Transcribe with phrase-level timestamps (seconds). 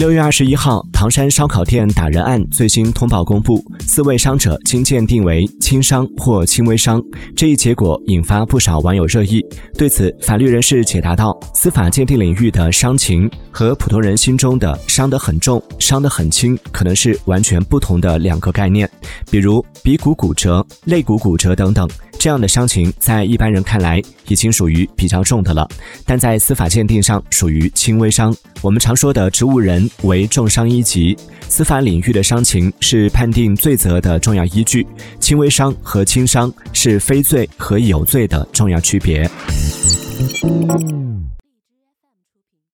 [0.00, 7.02] 六月二十一号，唐山烧烤店打人案最新通报公布，四位伤者经鉴定为轻伤或轻微伤。
[7.36, 9.44] 这一结果引发不少网友热议。
[9.76, 18.88] 对此，法律人士解答道：“司法鉴定领域的伤情和普通人心中的伤得很重、伤得很轻，可能是完全不同的两个概念。
[19.30, 21.86] 比如鼻骨骨折、肋骨骨折等等。”
[22.18, 23.98] 这样的伤情在一般人看来
[24.28, 25.66] 已经属于比较重的了，
[26.04, 28.34] 但在司法鉴定上属于轻微伤。
[28.60, 31.16] 我们常说的植物人为重伤一级，
[31.48, 34.86] 司法领域的伤情是判定罪责的重要依据，
[35.18, 39.28] 轻微伤和轻伤是非罪和有罪的重要区别。